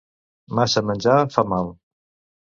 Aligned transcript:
Massa 0.59 0.81
menjar 0.91 1.17
fa 1.35 1.43
mal. 1.51 1.69